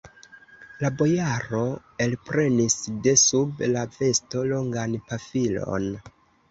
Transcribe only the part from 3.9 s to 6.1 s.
vesto longan pafilon.